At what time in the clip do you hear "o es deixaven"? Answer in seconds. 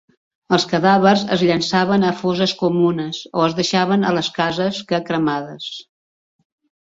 3.41-4.07